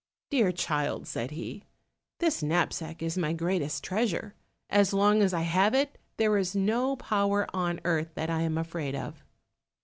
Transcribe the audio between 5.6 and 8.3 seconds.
it, there is no power on earth